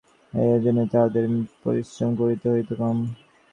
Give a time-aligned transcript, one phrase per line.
[0.33, 1.25] আর এইজন্যই তাঁহাদের
[1.63, 2.97] পরিশ্রম করিতে হইত কম।